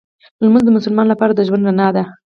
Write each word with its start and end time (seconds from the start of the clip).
لمونځ 0.43 0.63
د 0.65 0.69
مسلمان 0.77 1.07
لپاره 1.09 1.31
د 1.35 1.39
ژوند 1.47 1.63
رڼا 1.67 1.87
ده 1.95 2.03